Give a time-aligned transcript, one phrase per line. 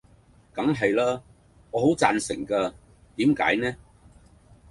[0.51, 1.21] 梗係啦，
[1.69, 2.73] 我好贊成嘅，
[3.17, 3.77] 點解呢